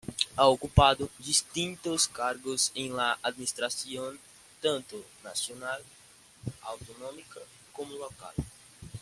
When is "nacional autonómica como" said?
5.23-7.93